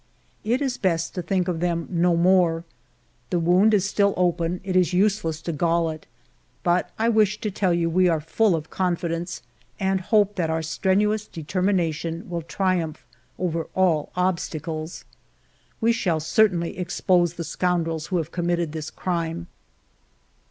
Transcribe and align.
It 0.43 0.63
is 0.63 0.79
best 0.79 1.13
to 1.13 1.21
think 1.21 1.47
of 1.47 1.59
them 1.59 1.87
no 1.91 2.15
more. 2.17 2.63
The 3.29 3.37
wound 3.37 3.71
is 3.71 3.87
still 3.87 4.15
open: 4.17 4.59
it 4.63 4.75
is 4.75 4.93
useless 4.93 5.43
to 5.43 5.51
gall 5.51 5.91
it; 5.91 6.07
but 6.63 6.89
I 6.97 7.07
wish 7.07 7.39
to 7.39 7.51
tell 7.51 7.71
you 7.71 7.87
we 7.87 8.07
are 8.09 8.19
full 8.19 8.55
of 8.55 8.71
confidence, 8.71 9.43
and 9.79 10.01
hope 10.01 10.37
that 10.37 10.49
our 10.49 10.63
strenuous 10.63 11.27
determination 11.27 12.27
will 12.31 12.41
triumph 12.41 13.05
over 13.37 13.67
all 13.75 14.11
obstacles. 14.15 15.05
We 15.79 15.91
shall 15.91 16.19
certainly 16.19 16.79
expose 16.79 17.35
the 17.35 17.43
scoundrels 17.43 18.07
who 18.07 18.17
have 18.17 18.31
committed 18.31 18.71
this 18.71 18.89
crime." 18.89 19.45